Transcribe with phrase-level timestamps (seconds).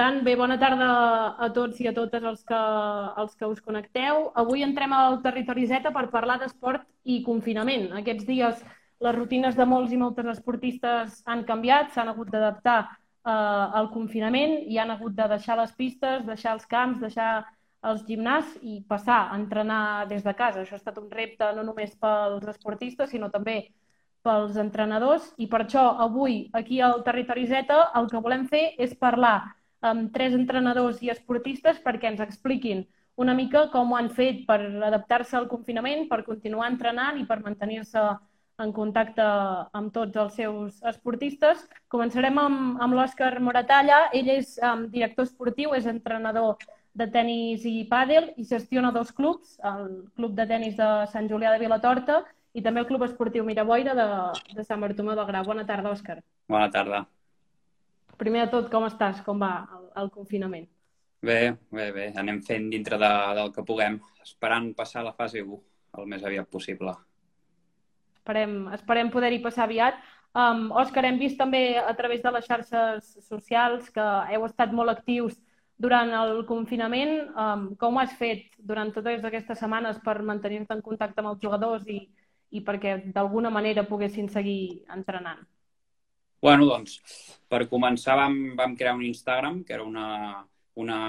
[0.00, 0.88] tant, bé, bona tarda
[1.44, 2.60] a tots i a totes els que,
[3.20, 4.30] els que us connecteu.
[4.42, 7.90] Avui entrem al Territori Z per parlar d'esport i confinament.
[8.00, 8.62] Aquests dies
[9.04, 13.32] les rutines de molts i moltes esportistes han canviat, s'han hagut d'adaptar eh,
[13.80, 17.44] al confinament i han hagut de deixar les pistes, deixar els camps, deixar
[17.90, 20.64] els gimnàs i passar a entrenar des de casa.
[20.64, 23.62] Això ha estat un repte no només pels esportistes, sinó també
[24.24, 28.92] pels entrenadors i per això avui aquí al Territori Z el que volem fer és
[28.96, 29.38] parlar
[29.80, 32.84] amb tres entrenadors i esportistes perquè ens expliquin
[33.20, 34.58] una mica com ho han fet per
[34.88, 38.04] adaptar-se al confinament, per continuar entrenant i per mantenir-se
[38.60, 39.24] en contacte
[39.76, 41.62] amb tots els seus esportistes.
[41.92, 44.06] Començarem amb, amb l'Òscar Moratalla.
[44.16, 46.58] Ell és um, director esportiu, és entrenador
[46.92, 49.86] de tennis i pàdel i gestiona dos clubs, el
[50.16, 52.22] Club de Tenis de Sant Julià de Vilatorta
[52.52, 54.10] i també el Club Esportiu Miraboira de,
[54.56, 55.46] de Sant Bartomeu del Grau.
[55.46, 56.18] Bona tarda, Òscar.
[56.50, 57.04] Bona tarda.
[58.20, 59.22] Primer de tot, com estàs?
[59.24, 60.68] Com va el, el confinament?
[61.24, 61.40] Bé,
[61.72, 62.06] bé, bé.
[62.20, 65.60] Anem fent dintre de, del que puguem, esperant passar la fase 1
[65.98, 66.94] el més aviat possible.
[68.20, 70.00] Esperem, esperem poder-hi passar aviat.
[70.36, 74.04] Um, Òscar, hem vist també a través de les xarxes socials que
[74.34, 75.38] heu estat molt actius
[75.80, 77.14] durant el confinament.
[77.34, 81.40] Um, com ho has fet durant totes aquestes setmanes per mantenir-te en contacte amb els
[81.42, 82.02] jugadors i,
[82.52, 85.42] i perquè d'alguna manera poguessin seguir entrenant?
[86.40, 86.98] Bueno, doncs,
[87.52, 90.40] per començar vam, vam crear un Instagram, que era una,
[90.80, 91.00] una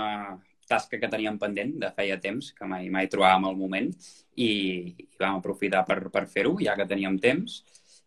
[0.67, 3.91] tasca que teníem pendent de feia temps, que mai, mai trobàvem el moment,
[4.35, 4.49] i,
[4.91, 7.61] i vam aprofitar per, per fer-ho, ja que teníem temps.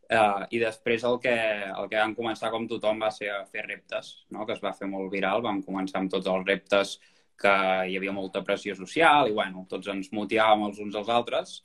[0.05, 1.35] Uh, I després el que,
[1.71, 4.45] el que vam començar, com tothom, va ser a fer reptes, no?
[4.45, 5.41] que es va fer molt viral.
[5.47, 6.99] Vam començar amb tots els reptes
[7.41, 7.55] que
[7.89, 11.57] hi havia molta pressió social i, bueno, tots ens motivàvem els uns als altres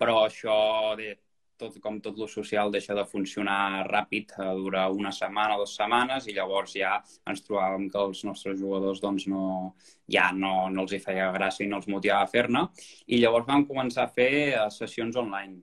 [0.00, 0.56] però això,
[0.98, 1.14] de,
[1.58, 5.76] tot, com tot lo social, deixa de funcionar ràpid, eh, dura una setmana o dues
[5.78, 9.74] setmanes, i llavors ja ens trobàvem que els nostres jugadors doncs, no,
[10.12, 12.66] ja no, no els hi feia gràcia i no els motivava a fer-ne.
[13.06, 15.60] I llavors vam començar a fer eh, sessions online.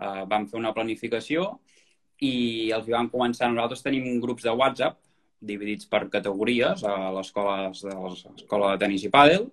[0.00, 1.42] Uh, vam fer una planificació
[2.24, 3.50] i els hi vam començar.
[3.52, 4.96] Nosaltres tenim grups de WhatsApp
[5.40, 9.46] dividits per categories a l'escola de tenis i pàdel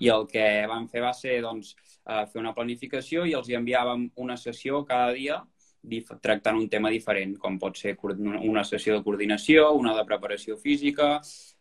[0.00, 1.74] i el que vam fer va ser doncs,
[2.10, 5.40] a fer una planificació i els hi enviàvem una sessió cada dia
[6.20, 11.20] tractant un tema diferent, com pot ser una sessió de coordinació, una de preparació física,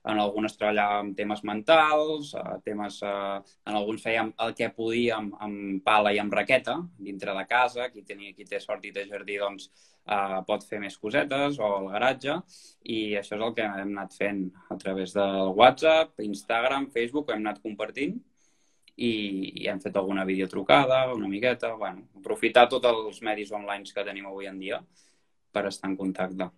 [0.09, 5.83] en algunes treballàvem temes mentals, eh, temes, eh, en alguns fèiem el que podíem amb
[5.83, 9.37] pala i amb raqueta dintre de casa, qui, tenia, qui té sort i té jardí
[9.37, 9.69] doncs,
[10.07, 12.41] eh, pot fer més cosetes o al garatge
[12.83, 17.45] i això és el que hem anat fent a través del WhatsApp, Instagram, Facebook, hem
[17.45, 18.19] anat compartint
[18.99, 19.11] i,
[19.63, 24.27] i hem fet alguna videotrucada, una miqueta, bueno, aprofitar tots els medis online que tenim
[24.27, 24.81] avui en dia
[25.55, 26.49] per estar en contacte.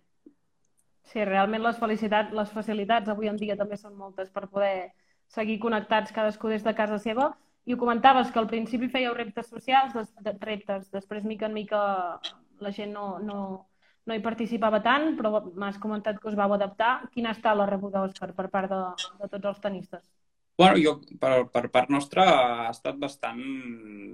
[1.12, 4.92] Sí, realment les, felicitats, les facilitats avui en dia també són moltes per poder
[5.32, 7.32] seguir connectats cadascú des de casa seva.
[7.64, 11.54] I ho comentaves, que al principi fèieu reptes socials, des, de, reptes, després mica en
[11.54, 11.82] mica
[12.62, 13.38] la gent no, no,
[14.06, 16.94] no hi participava tant, però m'has comentat que us vau adaptar.
[17.14, 18.82] Quina ha estat la rebuda, Òscar, per part de,
[19.22, 20.02] de tots els tenistes?
[20.58, 22.24] Bueno, jo, per, per part nostra,
[22.66, 23.40] ha estat bastant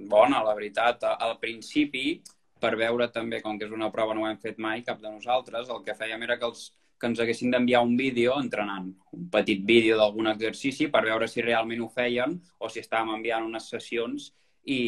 [0.09, 1.03] bona, la veritat.
[1.03, 2.21] Al principi,
[2.63, 5.11] per veure també, com que és una prova no ho hem fet mai, cap de
[5.11, 9.29] nosaltres, el que fèiem era que, els, que ens haguessin d'enviar un vídeo entrenant, un
[9.35, 13.67] petit vídeo d'algun exercici per veure si realment ho feien o si estàvem enviant unes
[13.75, 14.31] sessions
[14.63, 14.79] i,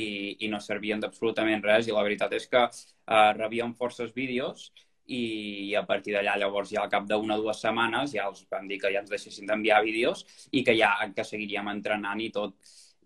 [0.45, 1.87] i no servien d'absolutament res.
[1.87, 4.71] I la veritat és que eh, rebíem forces vídeos
[5.11, 8.67] i a partir d'allà llavors ja al cap d'una o dues setmanes ja els van
[8.69, 12.55] dir que ja ens deixessin d'enviar vídeos i que ja que seguiríem entrenant i tot.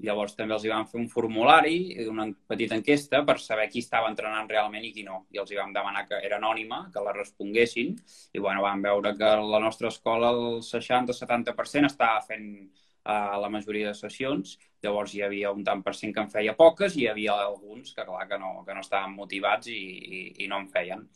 [0.04, 1.78] Llavors també els hi vam fer un formulari,
[2.12, 5.22] una petita enquesta per saber qui estava entrenant realment i qui no.
[5.32, 7.94] I els hi vam demanar que era anònima, que la responguessin.
[8.36, 13.94] I bueno, vam veure que la nostra escola el 60-70% estava fent uh, la majoria
[13.94, 14.58] de sessions.
[14.84, 17.96] Llavors hi havia un tant per cent que en feia poques i hi havia alguns
[17.96, 21.08] que, clar, que no, que no estaven motivats i, i, i no en feien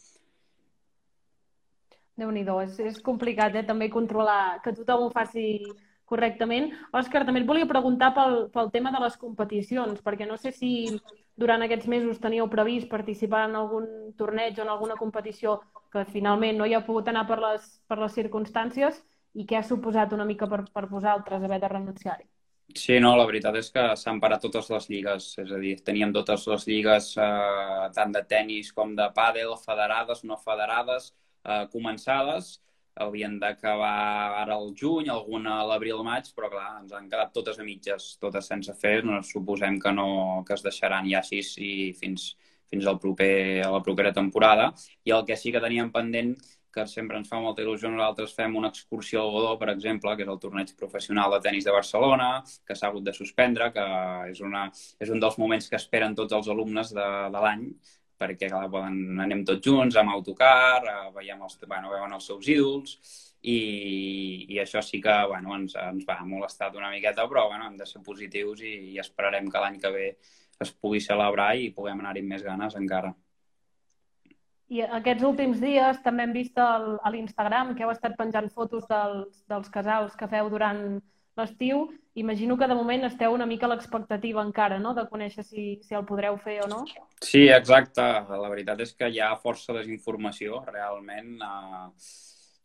[2.20, 3.66] déu nhi és, és complicat eh?
[3.66, 5.64] també controlar que tothom ho faci
[6.10, 6.72] correctament.
[6.96, 10.72] Òscar, també et volia preguntar pel, pel tema de les competicions, perquè no sé si
[11.40, 13.86] durant aquests mesos teníeu previst participar en algun
[14.18, 15.60] torneig o en alguna competició
[15.94, 19.00] que finalment no hi ha pogut anar per les, per les circumstàncies
[19.38, 22.28] i què ha suposat una mica per, per vosaltres haver de renunciar-hi.
[22.78, 26.12] Sí, no, la veritat és que s'han parat totes les lligues, és a dir, teníem
[26.14, 31.10] totes les lligues eh, tant de tennis com de pàdel, federades, no federades,
[31.46, 32.58] eh, començades,
[33.00, 33.94] havien d'acabar
[34.42, 38.50] ara al juny, alguna a l'abril-maig, però clar, ens han quedat totes a mitges, totes
[38.52, 42.34] sense fer, no suposem que, no, que es deixaran ja així i fins,
[42.70, 44.74] fins al proper, a la propera temporada.
[45.08, 46.36] I el que sí que teníem pendent
[46.72, 47.90] que sempre ens fa molta il·lusió.
[47.90, 51.66] Nosaltres fem una excursió al Godó, per exemple, que és el torneig professional de tennis
[51.66, 52.30] de Barcelona,
[52.68, 53.86] que s'ha hagut de suspendre, que
[54.30, 54.68] és, una,
[55.02, 57.66] és un dels moments que esperen tots els alumnes de, de l'any,
[58.20, 60.84] perquè clar, poden, anem tots junts amb autocar,
[61.16, 62.98] veiem els, bueno, veuen els seus ídols,
[63.42, 67.78] i, i això sí que bueno, ens, ens va molestar una miqueta, però bueno, hem
[67.80, 70.10] de ser positius i, i esperarem que l'any que ve
[70.60, 73.14] es pugui celebrar i puguem anar-hi més ganes encara.
[74.70, 78.86] I aquests últims dies també hem vist el, a l'Instagram que heu estat penjant fotos
[78.92, 81.00] dels, dels casals que feu durant
[81.40, 81.88] l'estiu.
[82.20, 85.96] Imagino que de moment esteu una mica a l'expectativa encara, no?, de conèixer si, si
[85.96, 86.82] el podreu fer o no.
[87.24, 88.06] Sí, exacte.
[88.30, 91.38] La veritat és que hi ha força desinformació, realment.
[91.40, 91.94] Uh,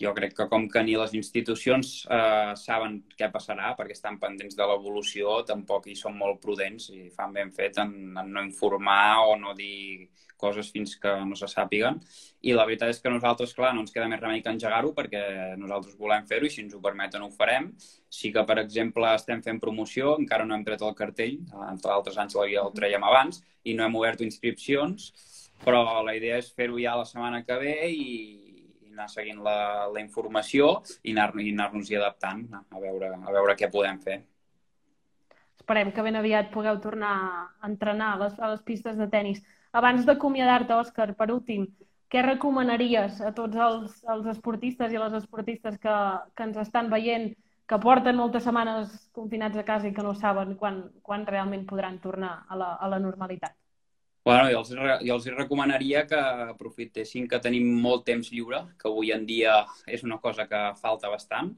[0.00, 4.56] jo crec que com que ni les institucions uh, saben què passarà perquè estan pendents
[4.58, 9.22] de l'evolució, tampoc hi són molt prudents i fan ben fet en, en no informar
[9.28, 12.00] o no dir coses fins que no se sàpiguen.
[12.44, 15.22] I la veritat és que nosaltres, clar, no ens queda més remei que engegar-ho perquè
[15.60, 17.70] nosaltres volem fer-ho i si ens ho permeten ho farem.
[18.12, 21.38] Sí que, per exemple, estem fent promoció, encara no hem tret el cartell,
[21.70, 25.12] entre altres anys el traiem abans, i no hem obert inscripcions,
[25.64, 28.12] però la idea és fer-ho ja la setmana que ve i,
[28.84, 33.58] i anar seguint la, la informació i anar-nos anar, anar adaptant a veure, a veure
[33.58, 34.22] què podem fer
[35.64, 39.40] esperem que ben aviat pugueu tornar a entrenar a les, a les pistes de tennis.
[39.74, 41.66] Abans d'acomiadar-te, Òscar, per últim,
[42.12, 45.94] què recomanaries a tots els, els esportistes i les esportistes que,
[46.36, 47.32] que ens estan veient,
[47.66, 51.98] que porten moltes setmanes confinats a casa i que no saben quan, quan realment podran
[51.98, 53.56] tornar a la, a la normalitat?
[54.24, 54.70] Bueno, jo els,
[55.04, 56.20] jo els recomanaria que
[56.54, 61.10] aprofitessin que tenim molt temps lliure, que avui en dia és una cosa que falta
[61.12, 61.50] bastant,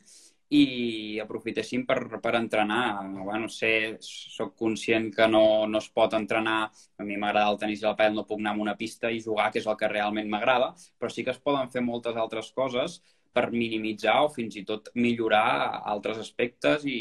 [0.54, 3.02] i aprofitéssim per, per entrenar.
[3.16, 6.70] Bueno, sé, soc conscient que no, no es pot entrenar.
[6.98, 9.22] A mi m'agrada el tenis i el pèl, no puc anar a una pista i
[9.22, 12.52] jugar, que és el que realment m'agrada, però sí que es poden fer moltes altres
[12.54, 13.00] coses
[13.36, 16.96] per minimitzar o fins i tot millorar altres aspectes i,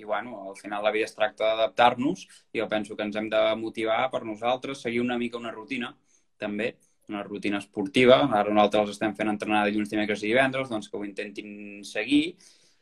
[0.00, 2.24] i bueno, al final la vida es tracta d'adaptar-nos
[2.54, 5.92] i jo penso que ens hem de motivar per nosaltres, seguir una mica una rutina,
[6.40, 6.70] també,
[7.12, 8.22] una rutina esportiva.
[8.32, 12.24] Ara nosaltres estem fent entrenar dilluns, dimecres i divendres, doncs que ho intentin seguir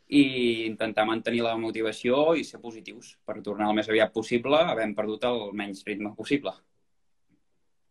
[0.08, 4.94] i intentar mantenir la motivació i ser positius per tornar el més aviat possible, havent
[4.94, 6.52] perdut el menys ritme possible.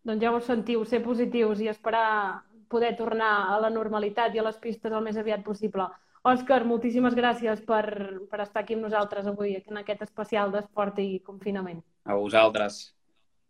[0.06, 4.46] Doncs ja ho sentiu, ser positius i esperar poder tornar a la normalitat i a
[4.48, 5.88] les pistes el més aviat possible.
[6.22, 7.86] Òscar, moltíssimes gràcies per,
[8.30, 11.82] per estar aquí amb nosaltres avui en aquest especial d'esport i confinament.
[12.06, 12.84] A vosaltres.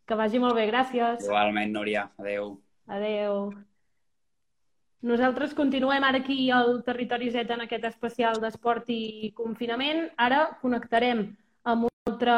[0.07, 1.27] Que vagi molt bé, gràcies.
[1.27, 2.07] Igualment, Núria.
[2.19, 2.55] Adeu.
[2.87, 3.51] Adeu.
[5.01, 10.11] Nosaltres continuem ara aquí al Territori Z en aquest especial d'esport i confinament.
[10.17, 11.23] Ara connectarem
[11.65, 12.35] amb una altra,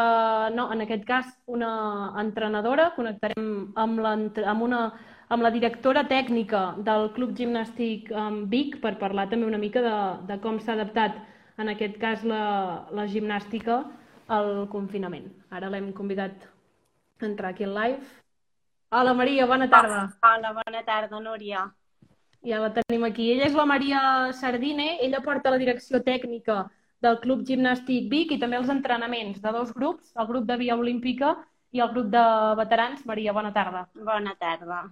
[0.55, 4.79] no, en aquest cas, una entrenadora, connectarem amb amb una,
[5.27, 8.13] amb la directora tècnica del Club Gimnàstic
[8.47, 9.97] Vic per parlar també una mica de,
[10.31, 11.19] de com s'ha adaptat,
[11.59, 13.83] en aquest cas, la, la gimnàstica
[14.31, 15.27] al confinament.
[15.51, 16.47] Ara l'hem convidat
[17.19, 18.01] a entrar aquí en live.
[18.89, 20.03] Hola, Maria, bona tarda.
[20.23, 21.67] Hola, bona tarda, Núria.
[22.43, 23.29] Ja la tenim aquí.
[23.31, 23.99] Ella és la Maria
[24.35, 26.65] Sardine, ella porta la direcció tècnica
[27.03, 30.75] del Club Gimnàstic Vic i també els entrenaments de dos grups, el grup de Via
[30.79, 31.37] Olímpica
[31.71, 32.25] i el grup de
[32.59, 33.05] veterans.
[33.05, 33.87] Maria, bona tarda.
[33.95, 34.83] Bona tarda.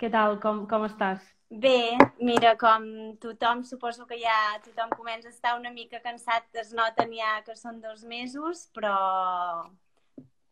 [0.00, 0.38] Què tal?
[0.42, 1.22] Com, com estàs?
[1.52, 1.92] Bé,
[2.24, 2.84] mira, com
[3.20, 7.56] tothom, suposo que ja tothom comença a estar una mica cansat, es noten ja que
[7.60, 8.96] són dos mesos, però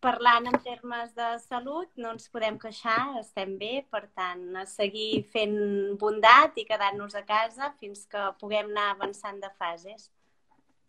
[0.00, 5.24] parlant en termes de salut, no ens podem queixar, estem bé, per tant, a seguir
[5.32, 5.58] fent
[6.00, 10.08] bondat i quedar-nos a casa fins que puguem anar avançant de fases.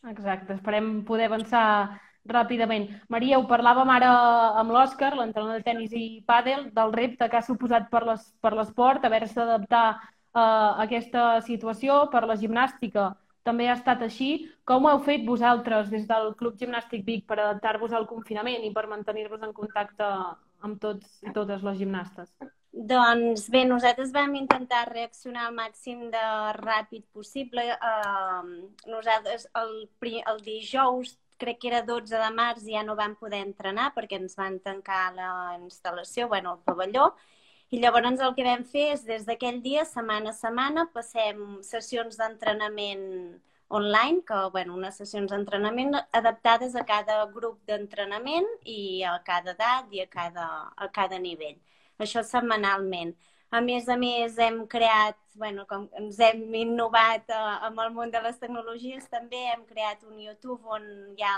[0.10, 2.88] Exacte, esperem poder avançar ràpidament.
[3.10, 4.12] Maria, ho parlàvem ara
[4.62, 8.06] amb l'Òscar, l'entrenador de tennis i pàdel, del repte que ha suposat per
[8.56, 9.86] l'esport, haver-se d'adaptar
[10.34, 10.46] a
[10.86, 13.12] aquesta situació, per la gimnàstica,
[13.48, 14.31] també ha estat així.
[14.67, 18.74] Com ho heu fet vosaltres des del Club Gimnàstic Vic per adaptar-vos al confinament i
[18.75, 20.10] per mantenir-vos en contacte
[20.62, 22.29] amb tots i totes les gimnastes?
[22.71, 27.65] Doncs bé, nosaltres vam intentar reaccionar al màxim de ràpid possible.
[27.75, 29.74] Uh, nosaltres el,
[30.07, 34.38] el dijous, crec que era 12 de març, ja no vam poder entrenar perquè ens
[34.39, 37.12] van tancar la instal·lació, bueno, el pavelló,
[37.71, 42.17] i llavors el que vam fer és des d'aquell dia, setmana a setmana, passem sessions
[42.19, 43.05] d'entrenament
[43.79, 49.95] online, que, bueno, unes sessions d'entrenament adaptades a cada grup d'entrenament i a cada edat
[49.95, 51.55] i a cada, a cada nivell.
[52.03, 53.15] Això setmanalment.
[53.51, 58.11] A més a més, hem creat, bueno, com ens hem innovat uh, amb el món
[58.11, 61.35] de les tecnologies, també hem creat un YouTube on hi ha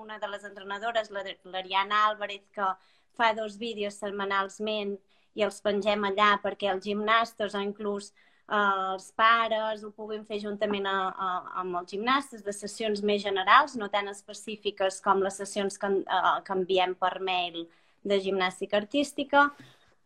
[0.00, 2.72] una de les entrenadores, l'Ariana Álvarez, que
[3.16, 4.96] fa dos vídeos setmanalment
[5.34, 8.12] i els pengem allà perquè els gimnastes o inclús
[8.44, 11.28] els pares ho puguin fer juntament a, a,
[11.62, 16.40] amb els gimnastes, de sessions més generals, no tan específiques com les sessions que, a,
[16.44, 17.64] que enviem per mail
[18.04, 19.48] de gimnàstica artística.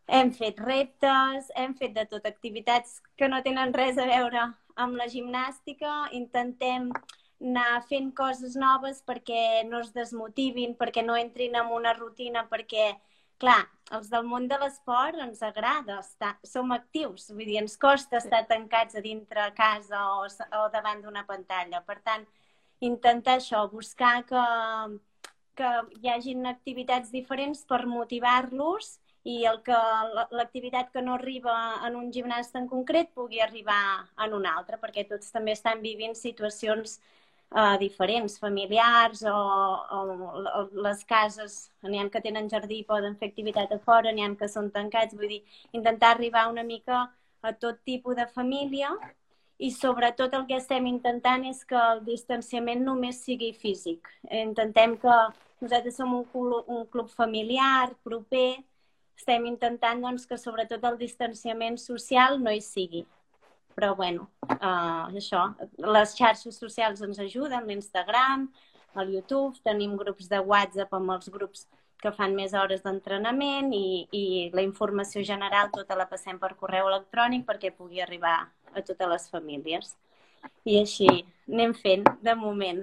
[0.07, 4.97] Hem fet reptes, hem fet de tot activitats que no tenen res a veure amb
[4.97, 6.07] la gimnàstica.
[6.15, 6.93] Intentem
[7.43, 12.93] anar fent coses noves perquè no es desmotivin, perquè no entrin en una rutina, perquè
[13.39, 13.67] clar,
[13.97, 18.45] els del món de l'esport ens agrada estar, som actius, vull dir, ens costa estar
[18.51, 20.27] tancats a dintre a casa o,
[20.61, 21.81] o davant d'una pantalla.
[21.87, 22.27] Per tant,
[22.85, 24.45] intentar això, buscar que,
[25.59, 28.97] que hi hagin activitats diferents per motivar-los
[29.29, 29.79] i el que
[30.33, 31.55] l'activitat que no arriba
[31.87, 36.15] en un gimnasta en concret pugui arribar en un altre, perquè tots també estan vivint
[36.17, 36.99] situacions
[37.51, 40.01] uh, diferents, familiars o, o,
[40.59, 44.25] o les cases, n'hi ha que tenen jardí i poden fer activitat a fora, n'hi
[44.25, 47.07] ha que són tancats, vull dir, intentar arribar una mica
[47.43, 48.93] a tot tipus de família
[49.59, 54.07] i sobretot el que estem intentant és que el distanciament només sigui físic.
[54.31, 55.15] Intentem que
[55.61, 58.61] nosaltres som un club, un club familiar, proper,
[59.19, 63.07] estem intentant doncs, que sobretot el distanciament social no hi sigui
[63.79, 65.45] però bueno, uh, això,
[65.79, 68.49] les xarxes socials ens ajuden, l'Instagram,
[68.99, 71.69] el YouTube, tenim grups de WhatsApp amb els grups
[72.03, 76.91] que fan més hores d'entrenament i, i la informació general tota la passem per correu
[76.91, 78.35] electrònic perquè pugui arribar
[78.75, 79.95] a totes les famílies.
[80.67, 81.07] I així
[81.47, 82.83] anem fent de moment.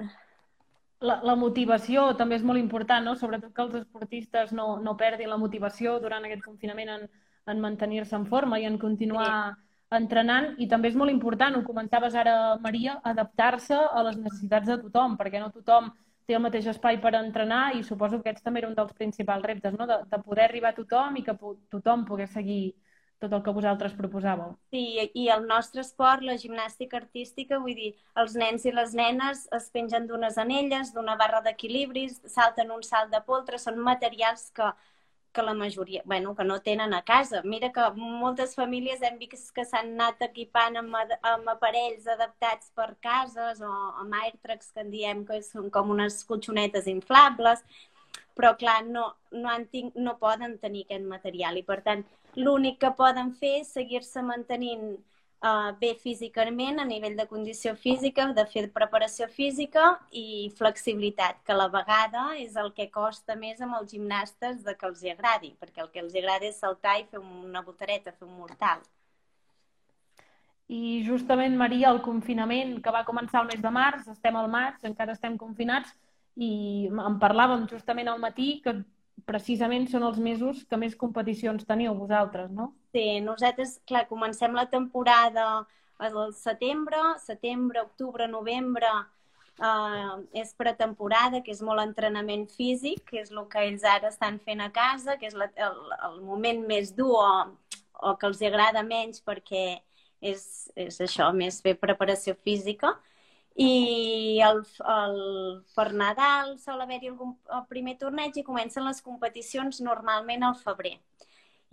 [1.03, 3.17] La, la motivació també és molt important, no?
[3.19, 7.05] sobretot que els esportistes no, no perdin la motivació durant aquest confinament en,
[7.51, 9.64] en mantenir-se en forma i en continuar sí
[9.97, 14.79] entrenant i també és molt important, ho comentaves ara, Maria, adaptar-se a les necessitats de
[14.85, 15.91] tothom, perquè no tothom
[16.25, 19.45] té el mateix espai per entrenar i suposo que aquests també era un dels principals
[19.45, 19.85] reptes, no?
[19.89, 21.37] de, de poder arribar a tothom i que
[21.73, 22.75] tothom pogués seguir
[23.21, 24.55] tot el que vosaltres proposàveu.
[24.73, 24.83] Sí,
[25.15, 29.69] i el nostre esport, la gimnàstica artística, vull dir, els nens i les nenes es
[29.75, 34.73] pengen d'unes anelles, d'una barra d'equilibris, salten un salt de poltre, són materials que
[35.35, 37.41] que la majoria, bueno, que no tenen a casa.
[37.43, 40.95] Mira que moltes famílies hem vist que s'han anat equipant amb,
[41.33, 43.73] amb aparells adaptats per cases o
[44.03, 47.65] amb airtrags que en diem que són com unes colxonetes inflables,
[48.35, 52.03] però clar, no, no, han tinc, no poden tenir aquest material i per tant
[52.35, 54.95] l'únic que poden fer és seguir-se mantenint
[55.45, 61.53] uh, bé físicament, a nivell de condició física, de fer preparació física i flexibilitat, que
[61.53, 65.13] a la vegada és el que costa més amb els gimnastes de que els hi
[65.13, 68.81] agradi, perquè el que els agrada és saltar i fer una botareta, fer un mortal.
[70.67, 74.81] I justament, Maria, el confinament que va començar el mes de març, estem al maig,
[74.87, 75.93] encara estem confinats,
[76.35, 78.73] i en parlàvem justament al matí que
[79.29, 82.73] precisament són els mesos que més competicions teniu vosaltres, no?
[82.95, 88.87] Sí, nosaltres, clar, comencem la temporada al setembre, setembre, octubre, novembre,
[89.59, 94.39] eh, és pretemporada, que és molt entrenament físic, que és el que ells ara estan
[94.45, 97.33] fent a casa, que és la, el, el moment més dur o,
[97.99, 99.65] o que els agrada menys perquè
[100.21, 100.47] és,
[100.79, 102.93] és això, més fer preparació física.
[103.59, 104.63] I el,
[104.95, 105.19] el,
[105.75, 110.95] per Nadal sol haver-hi algun el primer torneig i comencen les competicions normalment al febrer.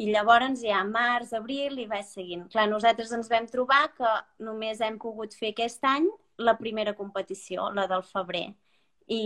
[0.00, 2.46] I llavors ja març, abril i va seguint.
[2.52, 4.12] Clar, nosaltres ens vam trobar que
[4.44, 6.08] només hem pogut fer aquest any
[6.38, 8.46] la primera competició, la del febrer.
[9.12, 9.22] I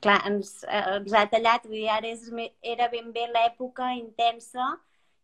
[0.00, 2.26] clar, ens, ens ha tallat, vull dir, ara és,
[2.74, 4.74] era ben bé l'època intensa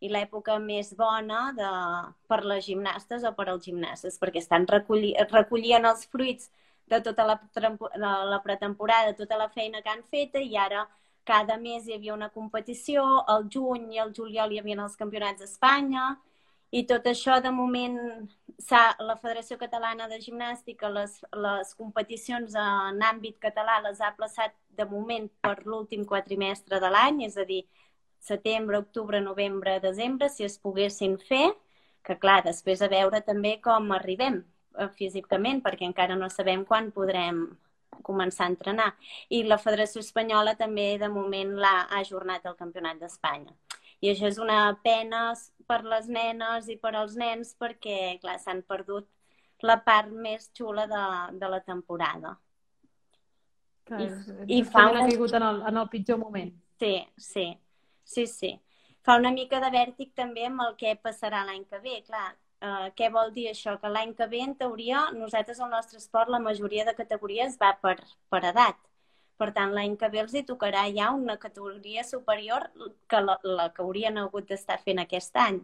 [0.00, 1.70] i l'època més bona de,
[2.28, 6.49] per les gimnastes o per als gimnastes, perquè estan recolli, recollint els fruits
[6.90, 10.87] de tota la, de la pretemporada, tota la feina que han fet i ara
[11.24, 15.42] cada mes hi havia una competició, al juny i al juliol hi havia els campionats
[15.42, 16.16] d'Espanya
[16.70, 17.96] i tot això de moment
[18.62, 24.86] la Federació Catalana de Gimnàstica les, les competicions en àmbit català les ha plaçat de
[24.86, 27.64] moment per l'últim quatrimestre de l'any, és a dir,
[28.20, 31.50] setembre, octubre, novembre, desembre, si es poguessin fer,
[32.06, 34.40] que clar, després a veure també com arribem
[34.78, 37.42] eh, físicament, perquè encara no sabem quan podrem
[38.07, 38.90] començar a entrenar.
[39.28, 43.54] I la Federació Espanyola també de moment l'ha ajornat al Campionat d'Espanya.
[44.00, 45.35] I això és una pena
[45.69, 49.09] per les nenes i per als nens perquè, clar, s'han perdut
[49.62, 51.02] la part més xula de,
[51.38, 52.37] de la temporada.
[53.85, 54.00] Clar,
[54.47, 55.04] I, i fa una...
[55.04, 56.52] caigut en el, en el pitjor moment.
[56.80, 57.47] Sí, sí.
[58.04, 58.54] Sí, sí.
[59.04, 62.00] Fa una mica de vèrtic també amb el que passarà l'any que ve.
[62.07, 63.76] Clar, eh, què vol dir això?
[63.80, 67.72] Que l'any que ve, en teoria, nosaltres al nostre esport la majoria de categories va
[67.82, 67.96] per,
[68.32, 68.78] per edat.
[69.40, 72.68] Per tant, l'any que ve els hi tocarà ja una categoria superior
[73.08, 75.62] que la, la que haurien hagut d'estar fent aquest any.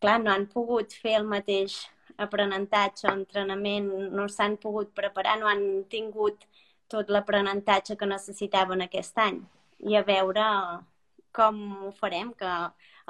[0.00, 1.76] clar, no han pogut fer el mateix
[2.24, 6.46] aprenentatge o entrenament, no s'han pogut preparar, no han tingut
[6.88, 9.40] tot l'aprenentatge que necessitaven aquest any.
[9.90, 10.46] I a veure
[11.32, 12.52] com ho farem, que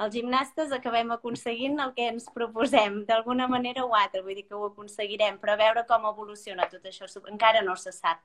[0.01, 4.57] els gimnastes acabem aconseguint el que ens proposem, d'alguna manera o altra, vull dir que
[4.57, 8.21] ho aconseguirem, però a veure com evoluciona tot això, encara no se sap.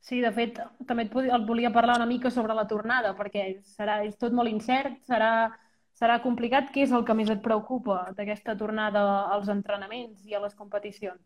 [0.00, 3.44] Sí, de fet, també et, et volia parlar una mica sobre la tornada, perquè
[3.76, 5.50] serà, és tot molt incert, serà,
[5.94, 6.72] serà complicat.
[6.74, 9.04] Què és el que més et preocupa d'aquesta tornada
[9.36, 11.20] als entrenaments i a les competicions?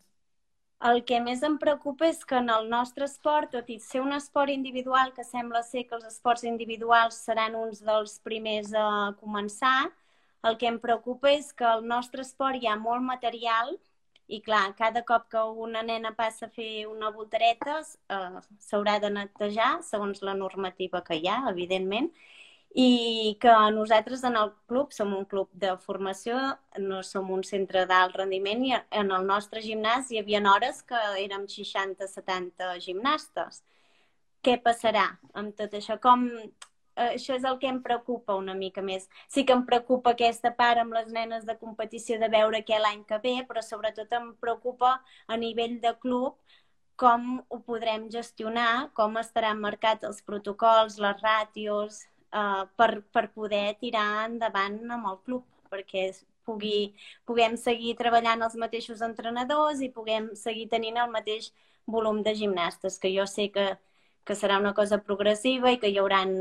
[0.83, 4.12] El que més em preocupa és que en el nostre esport, tot i ser un
[4.12, 9.90] esport individual, que sembla ser que els esports individuals seran uns dels primers a començar,
[10.45, 13.73] el que em preocupa és que al nostre esport hi ha molt material
[14.26, 19.11] i clar, cada cop que una nena passa a fer una voltareta eh, s'haurà de
[19.12, 22.11] netejar segons la normativa que hi ha, evidentment,
[22.75, 26.38] i que nosaltres en el club som un club de formació,
[26.78, 31.00] no som un centre d'alt rendiment i en el nostre gimnàs hi havia hores que
[31.23, 33.62] érem 60-70 gimnastes.
[34.43, 36.00] Què passarà amb tot això?
[36.02, 36.26] Com
[36.97, 39.09] Eh, això és el que em preocupa una mica més.
[39.28, 43.02] Sí que em preocupa aquesta part amb les nenes de competició de veure què l'any
[43.09, 44.93] que ve, però sobretot em preocupa
[45.26, 46.38] a nivell de club
[47.02, 52.04] com ho podrem gestionar, com estaran marcats els protocols, les ràtios,
[52.35, 56.11] eh, per, per poder tirar endavant amb el club, perquè
[56.45, 56.95] pugui,
[57.26, 61.50] puguem seguir treballant els mateixos entrenadors i puguem seguir tenint el mateix
[61.87, 63.67] volum de gimnastes, que jo sé que,
[64.25, 66.35] que serà una cosa progressiva i que hi hauran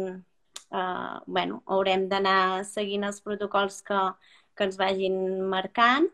[0.72, 4.02] eh, bueno, haurem d'anar seguint els protocols que,
[4.56, 5.18] que ens vagin
[5.50, 6.10] marcant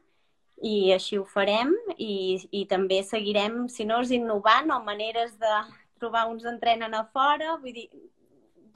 [0.69, 5.53] i així ho farem i, i també seguirem, si no és innovant o maneres de
[5.99, 7.87] trobar uns entrenen a fora, vull dir,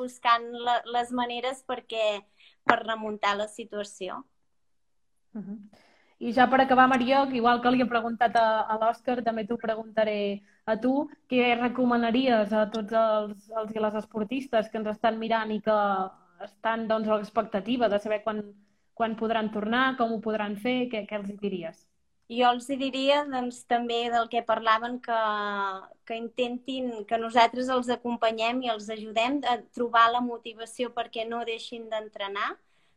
[0.03, 2.22] buscant la, les maneres perquè
[2.67, 4.24] per remuntar la situació.
[5.33, 5.57] Uh -huh.
[6.24, 9.58] I ja per acabar, Maria, igual que li he preguntat a, a l'Òscar, també t'ho
[9.58, 11.10] preguntaré a tu.
[11.27, 15.80] Què recomanaries a tots els, els i les esportistes que ens estan mirant i que
[16.45, 18.39] estan doncs, a l'expectativa de saber quan,
[18.93, 21.84] quan podran tornar, com ho podran fer, què, què els diries?
[22.34, 25.17] Jo els diria doncs, també del que parlaven que,
[26.08, 31.43] que intentin que nosaltres els acompanyem i els ajudem a trobar la motivació perquè no
[31.46, 32.54] deixin d'entrenar,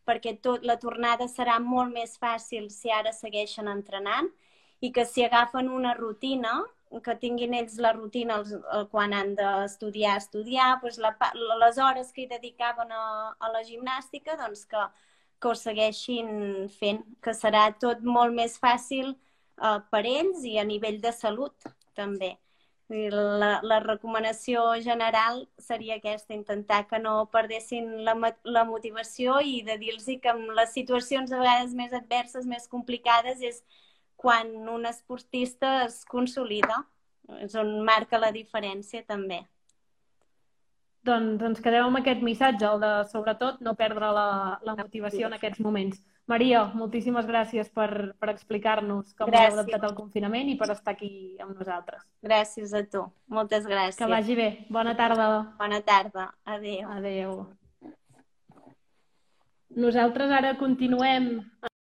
[0.06, 4.30] perquè tot, la tornada serà molt més fàcil si ara segueixen entrenant
[4.80, 6.54] i que si agafen una rutina,
[7.02, 11.12] que tinguin ells la rutina els, el, quan han d'estudiar, estudiar, doncs la,
[11.64, 13.04] les hores que hi dedicaven a,
[13.36, 14.86] a la gimnàstica, doncs que,
[15.42, 19.16] que ho segueixin fent, que serà tot molt més fàcil
[19.62, 22.36] eh, ells i a nivell de salut també.
[22.88, 28.14] La, la recomanació general seria aquesta, intentar que no perdessin la,
[28.44, 33.42] la motivació i de dir-los que en les situacions a vegades més adverses, més complicades,
[33.42, 33.64] és
[34.14, 36.84] quan un esportista es consolida.
[37.42, 39.40] És on marca la diferència també.
[41.06, 44.28] Doncs ens quedem amb aquest missatge, el de sobretot no perdre la,
[44.62, 45.98] la motivació en aquests moments.
[46.26, 49.52] Maria, moltíssimes gràcies per, per explicar-nos com gràcies.
[49.52, 51.10] heu adaptat el confinament i per estar aquí
[51.42, 52.02] amb nosaltres.
[52.26, 53.04] Gràcies a tu.
[53.30, 54.00] Moltes gràcies.
[54.00, 54.48] Que vagi bé.
[54.74, 55.28] Bona tarda.
[55.60, 56.32] Bona tarda.
[56.42, 56.90] Adéu.
[56.96, 57.38] Adéu.
[59.76, 61.30] Nosaltres ara continuem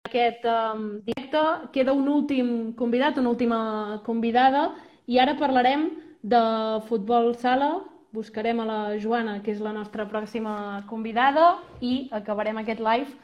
[0.10, 1.48] aquest um, directe.
[1.72, 3.64] Queda un últim convidat, una última
[4.04, 4.74] convidada,
[5.08, 5.88] i ara parlarem
[6.20, 6.46] de
[6.92, 7.78] futbol sala.
[8.14, 13.24] Buscarem a la Joana, que és la nostra pròxima convidada, i acabarem aquest live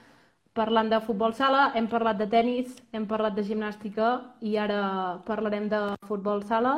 [0.60, 4.12] parlant de futbol sala, hem parlat de tennis, hem parlat de gimnàstica
[4.44, 4.82] i ara
[5.28, 6.76] parlarem de futbol sala.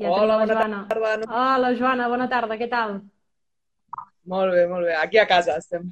[0.00, 0.78] Ja Hola, bona Joana.
[0.88, 1.26] tarda.
[1.28, 3.00] Hola, Joana, bona tarda, què tal?
[4.32, 4.94] Molt bé, molt bé.
[4.96, 5.90] Aquí a casa estem.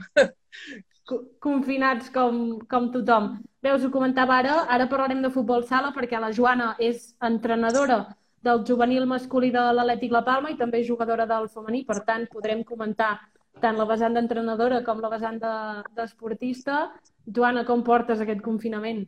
[1.42, 3.33] Confinats com, com tothom.
[3.62, 8.05] Veus, ho comentava ara, ara parlarem de futbol sala perquè la Joana és entrenadora
[8.40, 12.62] del juvenil masculí de l'Atlètic La Palma i també jugadora del femení, per tant podrem
[12.64, 13.18] comentar
[13.60, 16.82] tant la vessant d'entrenadora com la vessant d'esportista.
[17.26, 19.04] De, Joana, com portes aquest confinament?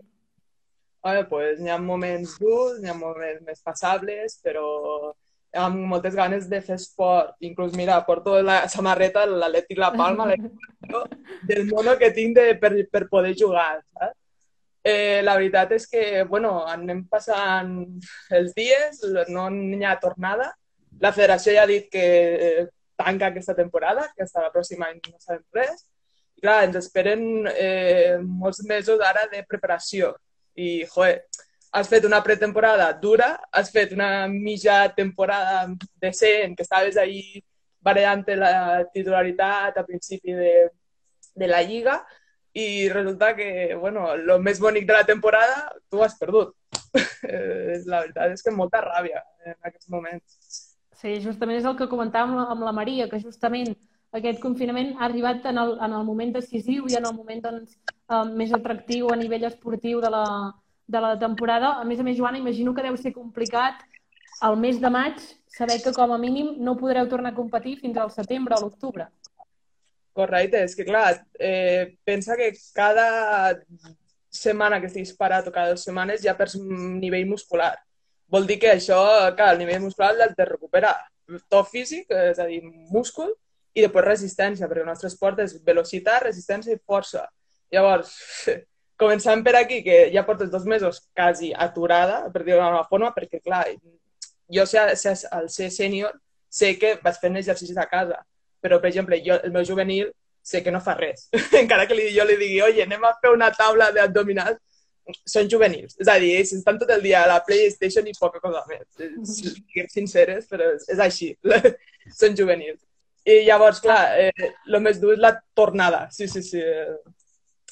[1.02, 4.66] Bueno, pues, hi ha moments durs, hi ha moments més passables, però
[5.62, 7.34] amb moltes ganes de fer esport.
[7.44, 10.30] Inclús, mira, porto la samarreta l'Atlètic La Palma,
[11.48, 14.18] del mono que tinc de, per, per poder jugar, saps?
[14.82, 17.68] Eh, la veritat és que, bueno, anem passant
[18.34, 20.48] els dies, no hi ha tornada.
[21.00, 22.64] La federació ja ha dit que eh,
[22.96, 25.86] tanca aquesta temporada, que hasta la pròxima any no sabem res.
[26.36, 30.14] I clar, ens esperen eh, molts mesos ara de preparació.
[30.54, 31.22] I, joder,
[31.72, 35.66] has fet una pretemporada dura, has fet una mitja temporada
[36.00, 37.42] decent, que estaves ahí
[37.80, 40.70] variant la titularitat a principi de,
[41.34, 42.02] de la Lliga,
[42.52, 46.52] i resulta que, bueno, el més bonic de la temporada tu has perdut.
[47.88, 50.71] la veritat és que molta ràbia en aquests moments.
[51.02, 53.72] Sí, justament és el que comentàvem amb la Maria, que justament
[54.14, 57.72] aquest confinament ha arribat en el, en el moment decisiu i en el moment doncs,
[57.90, 60.26] eh, més atractiu a nivell esportiu de la,
[60.86, 61.72] de la temporada.
[61.80, 63.82] A més a més, Joana, imagino que deu ser complicat
[64.46, 65.18] al mes de maig
[65.56, 69.08] saber que com a mínim no podreu tornar a competir fins al setembre o l'octubre.
[70.12, 73.56] Correcte, és que clar, eh, pensa que cada
[74.28, 77.74] setmana que estiguis parat o cada dues setmanes ja perds nivell muscular.
[78.32, 78.98] Vol dir que això,
[79.36, 80.94] clar, el nivell muscular l'has de recuperar.
[81.52, 83.34] Tot físic, és a dir, múscul,
[83.76, 87.26] i després resistència, perquè el nostre esport és velocitat, resistència i força.
[87.72, 88.14] Llavors,
[89.02, 93.40] començant per aquí, que ja portes dos mesos quasi aturada, per dir-ho d'una forma, perquè,
[93.44, 93.64] clar,
[94.52, 96.16] jo sé, sé, al ser sènior
[96.52, 98.20] sé que vaig fent exercicis a casa,
[98.62, 101.28] però, per exemple, jo, el meu juvenil sé que no fa res.
[101.62, 104.60] Encara que li, jo li digui, oye, anem a fer una taula d'abdominals,
[105.26, 105.96] són juvenils.
[106.00, 108.86] És a dir, ells estan tot el dia a la PlayStation i poca cosa més.
[109.28, 111.32] Siguem sinceres, però és, és així.
[112.20, 112.80] són juvenils.
[113.22, 116.08] I llavors, clar, eh, el més dur és la tornada.
[116.10, 116.58] Sí, sí, sí.
[116.58, 116.96] Eh,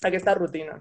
[0.06, 0.78] aquesta rutina.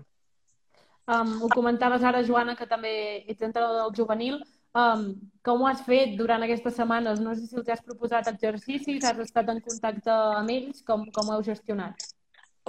[1.09, 2.93] Um, ho comentaves ara, Joana, que també
[3.25, 4.37] ets entrenador del juvenil.
[4.77, 7.21] Um, com ho has fet durant aquestes setmanes?
[7.23, 11.31] No sé si els has proposat exercicis, has estat en contacte amb ells, com, com
[11.31, 12.05] ho heu gestionat?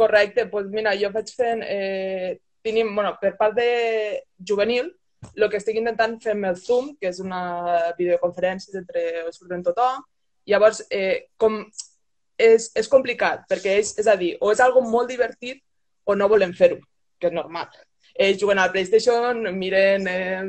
[0.00, 1.66] Correcte, doncs pues mira, jo vaig fent...
[1.66, 4.90] Eh, tenim, bueno, per part de juvenil,
[5.36, 7.42] el que estic intentant fer amb el Zoom, que és una
[7.98, 10.00] videoconferència entre surten tothom,
[10.48, 11.60] llavors, eh, com
[12.40, 15.60] és, és complicat, perquè és, és a dir, o és algo molt divertit
[16.08, 16.80] o no volem fer-ho,
[17.20, 17.68] que és normal
[18.20, 20.42] ells juguen al PlayStation, miren, eh,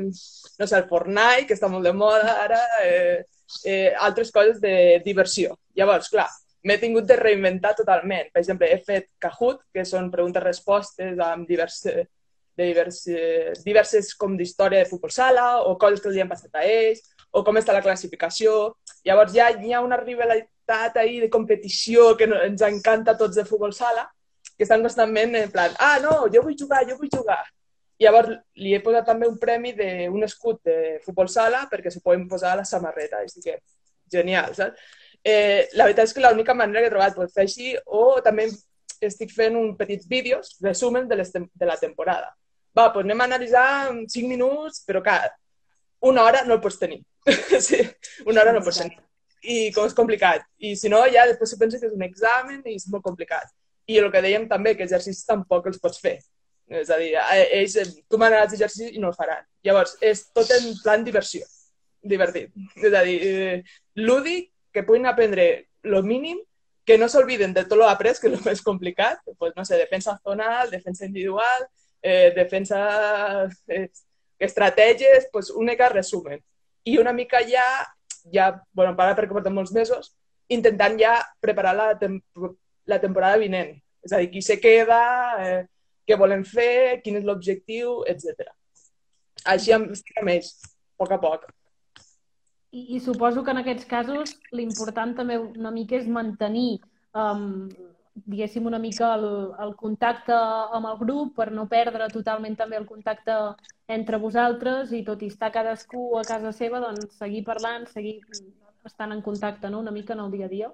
[0.58, 3.24] no sé, el Fortnite, que està molt de moda ara, eh,
[3.64, 5.56] eh, altres coses de diversió.
[5.78, 6.28] Llavors, clar,
[6.64, 8.30] m'he tingut de reinventar totalment.
[8.32, 12.06] Per exemple, he fet Kahoot, que són preguntes-respostes amb diverses,
[12.56, 16.64] de diverses, diverses com d'història de futbol sala o coses que els han passat a
[16.68, 17.00] ells
[17.32, 18.74] o com està la classificació.
[19.08, 23.46] Llavors ja hi ha una rivalitat ahí de competició que ens encanta a tots de
[23.48, 24.06] futbol sala
[24.56, 27.40] que estan constantment en plan, ah, no, jo vull jugar, jo vull jugar.
[27.98, 32.02] I llavors li he posat també un premi d'un escut de futbol sala perquè s'ho
[32.04, 33.22] poden posar a la samarreta.
[33.22, 33.56] Així que,
[34.12, 35.00] genial, saps?
[35.24, 38.48] Eh, la veritat és que l'única manera que he trobat per fer així, o també
[39.06, 42.32] estic fent un petits vídeos, resumen de, de la temporada.
[42.76, 45.30] Va, doncs anem a analitzar en 5 minuts, però clar,
[46.08, 47.02] una hora no el pots tenir.
[47.66, 47.80] sí,
[48.26, 48.98] una hora no el pots tenir.
[49.42, 50.46] I com és complicat.
[50.58, 53.50] I si no, ja després se pensa que és un examen i és molt complicat.
[53.90, 56.20] I el que dèiem també, que exercicis tampoc els pots fer.
[56.72, 59.42] És a dir, ells, eh, tu manaràs exercici i no el faran.
[59.66, 61.44] Llavors, és tot en plan diversió,
[62.14, 62.54] divertit.
[62.78, 63.56] És a dir, eh,
[63.98, 66.40] lúdic, que puguin aprendre el mínim,
[66.84, 70.16] que no s'olviden de tot l'après, que és el més complicat, pues, no sé, defensa
[70.22, 71.68] zonal, defensa individual,
[72.02, 73.88] eh, defensa, eh,
[74.38, 76.42] estratègies, pues, única resumen.
[76.84, 77.86] I una mica ja,
[78.32, 80.16] ja, bueno, para perquè portem molts mesos,
[80.48, 82.18] intentant ja preparar la, tem
[82.86, 83.76] la temporada vinent.
[84.02, 85.02] És a dir, qui se queda,
[85.38, 85.62] eh,
[86.08, 88.50] què volem fer, quin és l'objectiu, etc.
[89.46, 91.46] Així amb, amb ells, a poc a poc.
[92.72, 96.80] I, I suposo que en aquests casos l'important també una mica és mantenir,
[97.14, 97.68] um,
[98.28, 99.26] diguéssim, una mica el,
[99.64, 100.36] el contacte
[100.78, 103.36] amb el grup per no perdre totalment també el contacte
[103.92, 108.18] entre vosaltres i tot i estar cadascú a casa seva, doncs seguir parlant, seguir
[108.88, 109.84] estant en contacte no?
[109.84, 110.72] una mica en el dia a dia.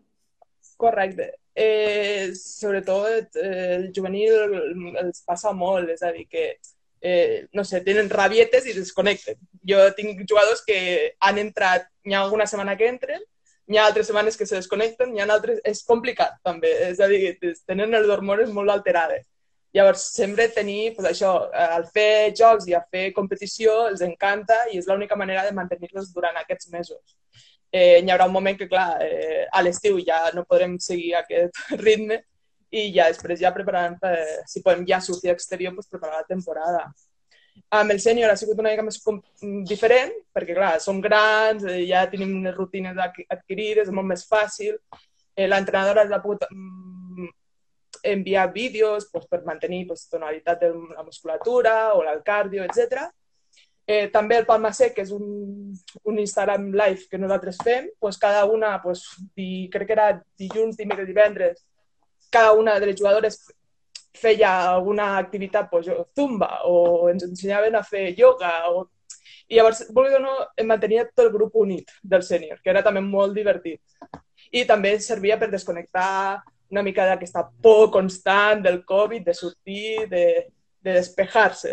[0.79, 6.45] Correcte eh, sobretot eh, el juvenil els passa molt, és a dir, que
[7.01, 9.39] eh, no sé, tenen rabietes i desconnecten.
[9.69, 10.79] Jo tinc jugadors que
[11.21, 13.23] han entrat, hi ha alguna setmana que entren,
[13.69, 15.61] hi ha altres setmanes que se desconnecten, hi ha altres...
[15.65, 16.71] És complicat, també.
[16.89, 17.37] És a dir,
[17.69, 19.27] tenen les hormones molt alterades.
[19.77, 24.79] Llavors, sempre tenir, pues, això, al fer jocs i a fer competició els encanta i
[24.81, 27.19] és l'única manera de mantenir-los durant aquests mesos
[27.73, 31.59] eh, hi haurà un moment que, clar, eh, a l'estiu ja no podrem seguir aquest
[31.87, 32.23] ritme
[32.71, 34.17] i ja després ja prepararem, per,
[34.49, 36.85] si podem ja sortir a exterior, pues, preparar la temporada.
[37.75, 39.01] Amb el sènior ha sigut una mica més
[39.69, 44.79] diferent, perquè, clar, som grans, eh, ja tenim unes rutines adquirides, és molt més fàcil.
[45.35, 47.29] Eh, L'entrenadora ens ha pogut mm,
[48.13, 53.09] enviar vídeos pues, per mantenir pues, tonalitat de la musculatura o el cardio, etc.
[53.89, 55.73] Eh, també el Palma Sec, que és un,
[56.05, 59.05] un Instagram live que nosaltres fem, pues cada una, pues,
[59.35, 61.65] di, crec que era dilluns, dimecres, divendres,
[62.31, 63.41] cada una de les jugadores
[64.19, 68.89] feia alguna activitat, pues, zumba, o ens ensenyaven a fer yoga, o...
[69.49, 72.83] i llavors, vulgui o no, em mantenia tot el grup unit del sènior, que era
[72.85, 73.81] també molt divertit.
[74.53, 80.25] I també servia per desconnectar una mica d'aquesta por constant del Covid, de sortir, de,
[80.85, 81.73] de despejar-se.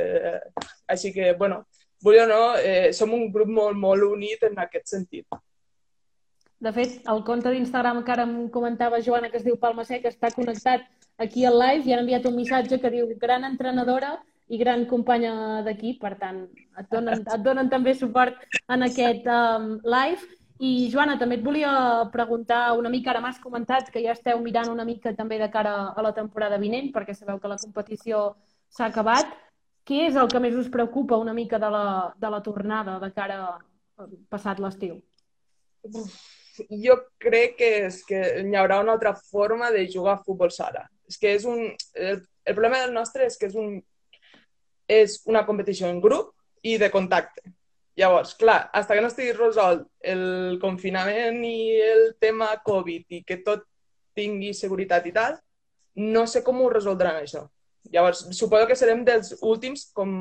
[0.88, 1.66] Així que, bueno,
[2.04, 5.28] vull o no, eh, som un grup molt, molt unit en aquest sentit.
[6.66, 10.10] De fet, el compte d'Instagram que ara em comentava Joana, que es diu Palma Seca,
[10.10, 10.86] està connectat
[11.22, 14.16] aquí al live i han enviat un missatge que diu gran entrenadora
[14.50, 16.40] i gran companya d'equip, per tant,
[16.82, 18.42] et donen, et donen també suport
[18.74, 20.26] en aquest um, live.
[20.58, 21.72] I, Joana, també et volia
[22.14, 25.74] preguntar una mica, ara m'has comentat que ja esteu mirant una mica també de cara
[25.92, 28.24] a la temporada vinent, perquè sabeu que la competició
[28.74, 29.36] s'ha acabat.
[29.86, 31.86] Què és el que més us preocupa una mica de la,
[32.18, 34.98] de la tornada de cara a passat l'estiu?
[36.70, 40.86] Jo crec que, és que hi haurà una altra forma de jugar a futbol sala.
[41.10, 41.68] És que és un...
[41.94, 43.80] El, el problema del nostre és que és, un,
[44.88, 46.34] és una competició en grup
[46.66, 47.42] i de contacte.
[47.96, 53.40] Llavors, clar, fins que no estigui resolt el confinament i el tema Covid i que
[53.46, 53.64] tot
[54.16, 55.38] tingui seguretat i tal,
[55.96, 57.46] no sé com ho resoldran això.
[57.94, 60.12] Llavors, suposo que serem dels últims, com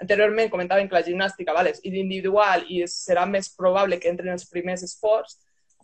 [0.00, 4.48] anteriorment comentàvem que la gimnàstica vale, és individual i serà més probable que entren els
[4.50, 5.38] primers esports,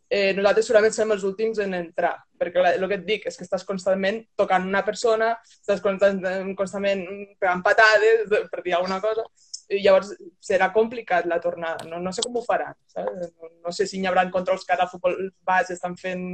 [0.09, 3.44] eh, nosaltres segurament som els últims en entrar, perquè el que et dic és que
[3.44, 7.05] estàs constantment tocant una persona, estàs constantment, constantment
[7.38, 9.27] pegant patades, per dir alguna cosa,
[9.68, 11.85] i llavors serà complicat la tornada.
[11.88, 12.77] No, no sé com ho faran.
[12.88, 13.35] Saps?
[13.37, 16.25] No, no sé si hi haurà controls que ara futbol base estan fent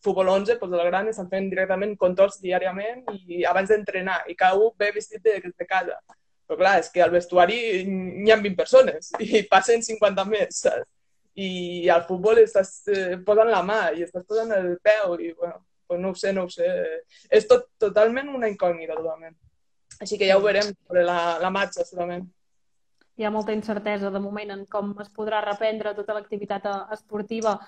[0.00, 4.56] futbol 11, doncs el gran estan fent directament controls diàriament i abans d'entrenar i cada
[4.56, 5.98] un ve vestit de, de casa.
[6.48, 10.88] Però clar, és que al vestuari hi ha 20 persones i passen 50 més, saps?
[11.34, 15.62] I al futbol estàs eh, posant la mà i estàs posant el peu i, bueno,
[15.86, 16.66] pues no ho sé, no ho sé.
[17.30, 19.36] És tot, totalment una incògnita, totalment.
[20.00, 22.28] Així que ja ho veurem sobre la, la marxa, segurament.
[23.18, 27.58] Hi ha molta incertesa de moment en com es podrà reprendre tota l'activitat eh, esportiva.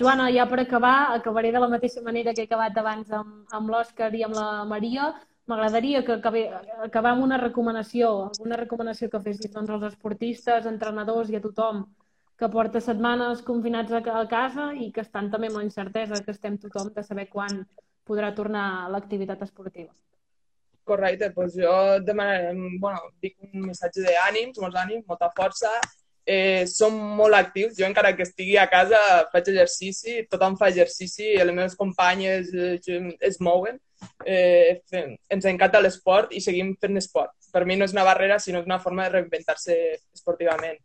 [0.00, 3.72] Joana, ja per acabar, acabaré de la mateixa manera que he acabat abans amb, amb
[3.72, 5.10] l'Òscar i amb la Maria.
[5.50, 11.42] M'agradaria que amb una recomanació, alguna recomanació que fessis doncs, als esportistes, entrenadors i a
[11.42, 11.88] tothom
[12.40, 16.56] que porta setmanes confinats a casa i que estan també amb la incertesa que estem
[16.62, 17.66] tothom de saber quan
[18.08, 19.92] podrà tornar l'activitat esportiva.
[20.88, 25.74] Correcte, doncs jo demanaré, bueno, dic un missatge d'ànims, molts ànims, molta força.
[26.30, 28.98] Eh, som molt actius, jo encara que estigui a casa
[29.32, 33.80] faig exercici, tothom fa exercici, les meves companyes eh, es mouen.
[34.24, 37.36] Eh, fem, ens encanta l'esport i seguim fent esport.
[37.52, 39.76] Per mi no és una barrera, sinó una forma de reinventar-se
[40.14, 40.78] esportivament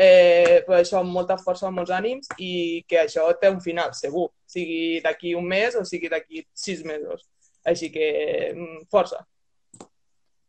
[0.00, 2.52] eh, per això amb molta força, amb molts ànims i
[2.88, 7.26] que això té un final, segur, sigui d'aquí un mes o sigui d'aquí sis mesos.
[7.68, 8.08] Així que
[8.54, 9.20] mm, força.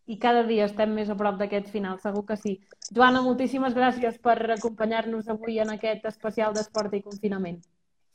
[0.07, 2.55] I cada dia estem més a prop d'aquest final, segur que sí.
[2.95, 7.59] Joana, moltíssimes gràcies per acompanyar-nos avui en aquest especial d'esport i confinament.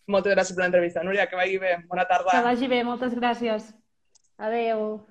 [0.08, 1.04] Moltes gràcies per l'entrevista.
[1.04, 1.76] Núria, que vagi bé.
[1.90, 2.32] Bona tarda.
[2.32, 3.72] Que vagi bé, moltes gràcies.
[4.38, 5.06] Adeu.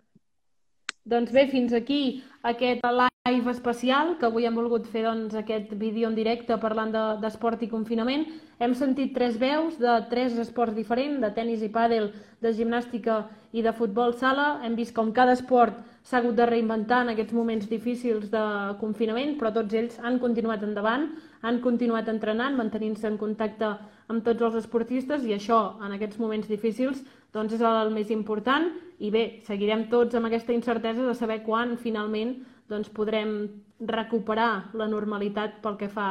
[1.06, 2.82] Doncs bé, fins aquí aquest
[3.30, 6.90] live especial, que avui hem volgut fer doncs, aquest vídeo en directe parlant
[7.22, 8.24] d'esport de, i confinament.
[8.58, 12.08] Hem sentit tres veus de tres esports diferents, de tennis i pàdel,
[12.42, 13.20] de gimnàstica
[13.54, 14.64] i de futbol sala.
[14.66, 18.44] Hem vist com cada esport s'ha hagut de reinventar en aquests moments difícils de
[18.82, 21.12] confinament, però tots ells han continuat endavant,
[21.46, 23.76] han continuat entrenant, mantenint-se en contacte
[24.10, 28.72] amb tots els esportistes i això, en aquests moments difícils, doncs és el més important
[29.00, 32.38] i bé, seguirem tots amb aquesta incertesa de saber quan finalment
[32.70, 33.36] doncs, podrem
[33.80, 36.10] recuperar la normalitat pel que fa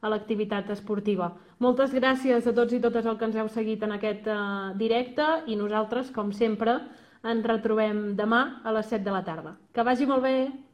[0.00, 1.30] a l'activitat esportiva.
[1.62, 5.26] Moltes gràcies a tots i totes el que ens heu seguit en aquest uh, directe
[5.46, 6.80] i nosaltres, com sempre,
[7.26, 9.56] ens retrobem demà a les 7 de la tarda.
[9.72, 10.65] Que vagi molt bé!